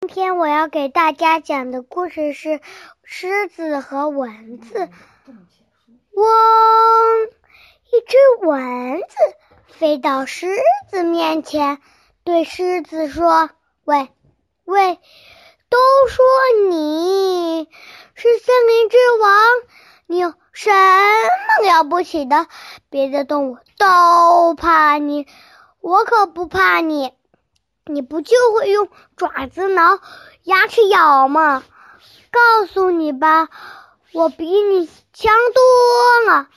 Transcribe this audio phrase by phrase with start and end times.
[0.00, 2.48] 今天我要给大家讲的故事是
[3.02, 4.78] 《狮子和蚊子》。
[6.12, 6.24] 嗡！
[7.86, 9.16] 一只蚊子
[9.66, 10.48] 飞到狮
[10.90, 11.80] 子面前，
[12.24, 13.48] 对狮子说
[13.84, 14.10] ：“喂，
[14.66, 15.00] 喂，
[15.70, 15.78] 都
[16.08, 16.24] 说
[16.68, 17.66] 你
[18.14, 19.32] 是森林之王，
[20.06, 22.46] 你有什么了不起的？
[22.90, 25.26] 别的动物都怕你，
[25.80, 27.14] 我可不怕你。”
[27.86, 30.00] 你不就会用爪子挠、
[30.42, 31.62] 牙齿咬吗？
[32.30, 33.48] 告诉你吧，
[34.12, 36.48] 我比你强多了。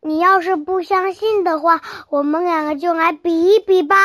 [0.00, 3.96] 你要是不相信的话，我们两个就来比一比吧。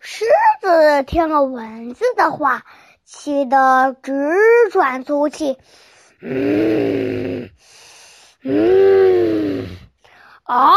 [0.00, 0.24] 狮
[0.60, 2.64] 子听了蚊子的话，
[3.04, 4.12] 气得直
[4.70, 5.56] 喘粗气。
[6.20, 7.48] 嗯
[8.42, 9.66] 嗯，
[10.44, 10.74] 啊！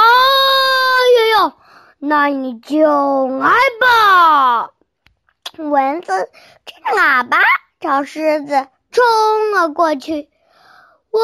[2.04, 4.72] 那你就来吧！
[5.58, 6.32] 蚊子
[6.66, 7.38] 吹着喇叭
[7.80, 10.28] 朝狮子冲了过去。
[11.12, 11.22] 嗡，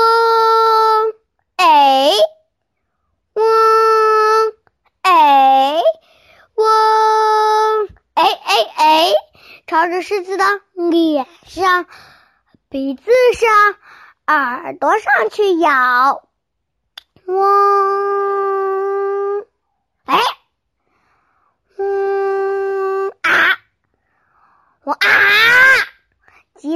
[1.56, 2.12] 哎，
[3.34, 3.44] 嗡，
[5.02, 5.82] 哎，
[6.54, 9.14] 嗡，哎哎哎，
[9.66, 11.88] 朝着狮子的脸上、
[12.70, 13.76] 鼻子上、
[14.28, 16.22] 耳朵上去咬。
[17.26, 17.36] 嗡，
[20.06, 20.20] 哎。
[24.84, 25.08] 我啊！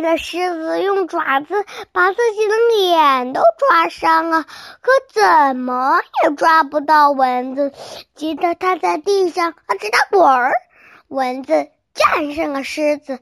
[0.02, 4.46] 急得狮子用爪子把自己的脸都抓伤了，
[4.82, 7.72] 可怎么也抓不到蚊子，
[8.16, 10.54] 急得它在地上啊直打滚儿。
[11.08, 13.20] 蚊子战胜了狮子，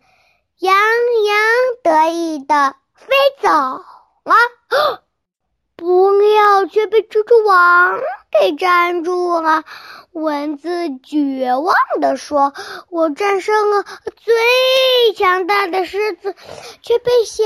[0.60, 1.38] 洋洋
[1.84, 4.36] 得意的飞走了，
[5.76, 8.00] 不料却被蜘蛛网
[8.32, 9.66] 给粘住了。
[10.12, 10.70] 蚊子
[11.04, 12.54] 绝望地说
[12.90, 16.36] ：“我战胜了最强大的狮子，
[16.82, 17.44] 却被小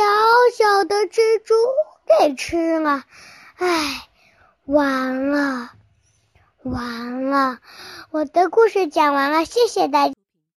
[0.58, 1.54] 小的蜘蛛
[2.20, 3.04] 给吃了。
[3.56, 4.08] 唉，
[4.66, 5.72] 完了，
[6.64, 7.60] 完了！
[8.12, 10.14] 我的故事讲完了，谢谢大家。”